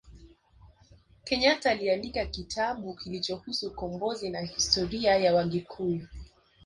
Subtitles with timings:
[1.23, 6.07] kenyata aliandika kitabu kilichohusu ukombozi na historia ya wagikuyu